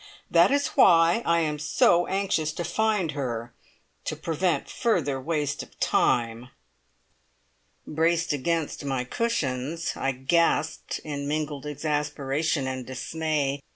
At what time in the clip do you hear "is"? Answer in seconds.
0.49-0.69